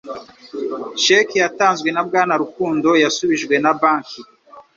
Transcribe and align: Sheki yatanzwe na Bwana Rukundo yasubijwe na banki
Sheki 1.03 1.35
yatanzwe 1.43 1.89
na 1.91 2.01
Bwana 2.07 2.33
Rukundo 2.41 2.89
yasubijwe 3.03 3.55
na 3.63 3.71
banki 3.79 4.21